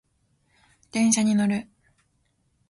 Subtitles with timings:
[0.91, 1.69] 電車に乗る